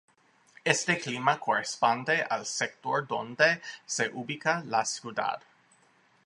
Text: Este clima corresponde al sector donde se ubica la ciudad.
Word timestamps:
Este 0.71 0.95
clima 0.97 1.39
corresponde 1.39 2.23
al 2.27 2.47
sector 2.47 3.05
donde 3.05 3.61
se 3.85 4.09
ubica 4.11 4.63
la 4.65 4.83
ciudad. 4.83 5.39